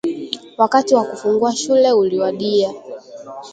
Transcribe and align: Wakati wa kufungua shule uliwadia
Wakati 0.57 0.95
wa 0.95 1.03
kufungua 1.05 1.55
shule 1.55 1.91
uliwadia 1.91 2.73